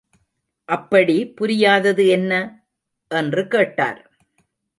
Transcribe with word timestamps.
அப்படி 0.69 1.17
புரியாதது 1.33 2.07
என்ன? 2.07 2.33
என்று 3.11 3.47
கேட்டார். 3.47 4.01